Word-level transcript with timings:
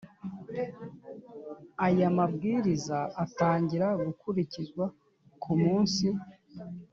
Aya 1.85 2.09
Mabwiriza 2.17 2.99
atangira 3.23 3.87
gukurikizwa 4.05 4.85
ku 5.41 5.51
munsi 5.61 6.07